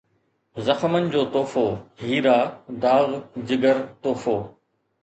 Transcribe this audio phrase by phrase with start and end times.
[0.65, 1.65] زخمن جو تحفو،
[2.03, 2.39] هيرا،
[2.83, 3.07] داغ،
[3.47, 4.37] جگر، تحفو